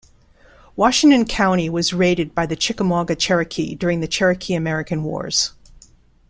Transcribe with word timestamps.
Washington 0.75 1.25
County 1.25 1.69
was 1.69 1.93
raided 1.93 2.33
by 2.33 2.47
the 2.47 2.55
Chickamauga 2.55 3.15
Cherokee 3.15 3.75
during 3.75 3.99
the 3.99 4.07
Cherokee-American 4.07 5.03
wars. 5.03 5.51